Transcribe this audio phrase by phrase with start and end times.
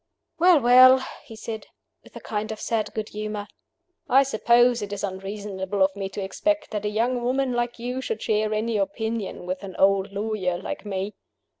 [0.39, 1.67] "Well, well," he said,
[2.03, 3.45] with a kind of sad good humor,
[4.09, 8.01] "I suppose it is unreasonable of me to expect that a young woman like you
[8.01, 11.13] should share any opinion with an old lawyer like me.